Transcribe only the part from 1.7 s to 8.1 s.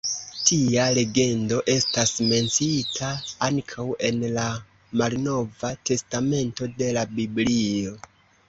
estas menciita ankaŭ en la Malnova Testamento de la Biblio.